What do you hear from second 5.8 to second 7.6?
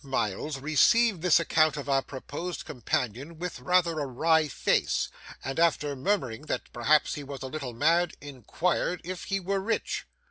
murmuring that perhaps he was a